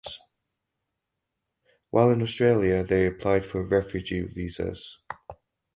[1.91, 4.97] Whilst in Australia they applied for refugee visas.